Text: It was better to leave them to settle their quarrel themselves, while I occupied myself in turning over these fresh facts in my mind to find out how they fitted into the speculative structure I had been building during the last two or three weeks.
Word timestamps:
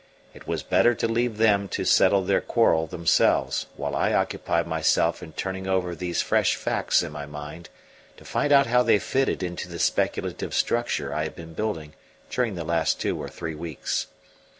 It 0.33 0.47
was 0.47 0.63
better 0.63 0.95
to 0.95 1.07
leave 1.07 1.37
them 1.37 1.67
to 1.67 1.85
settle 1.85 2.23
their 2.23 2.41
quarrel 2.41 2.87
themselves, 2.87 3.67
while 3.75 3.95
I 3.95 4.13
occupied 4.13 4.65
myself 4.65 5.21
in 5.21 5.33
turning 5.33 5.67
over 5.67 5.93
these 5.93 6.23
fresh 6.23 6.55
facts 6.55 7.03
in 7.03 7.11
my 7.11 7.27
mind 7.27 7.69
to 8.17 8.25
find 8.25 8.51
out 8.51 8.65
how 8.65 8.81
they 8.81 8.97
fitted 8.97 9.43
into 9.43 9.69
the 9.69 9.77
speculative 9.77 10.55
structure 10.55 11.13
I 11.13 11.21
had 11.21 11.35
been 11.35 11.53
building 11.53 11.93
during 12.31 12.55
the 12.55 12.63
last 12.63 12.99
two 12.99 13.15
or 13.21 13.29
three 13.29 13.53
weeks. 13.53 14.07